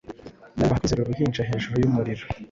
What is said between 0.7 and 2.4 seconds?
kwizera Uruhinja hejuru yumuriro